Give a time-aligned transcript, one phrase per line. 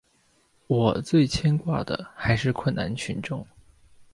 [0.65, 3.45] 我最牵挂的还是困难群众。